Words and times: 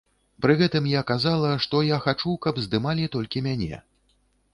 Пры 0.43 0.53
гэтым 0.61 0.85
я 0.91 1.01
казала, 1.11 1.51
што 1.65 1.81
я 1.87 1.97
хачу, 2.05 2.33
каб 2.47 2.63
здымалі 2.65 3.05
толькі 3.17 3.45
мяне. 3.49 3.81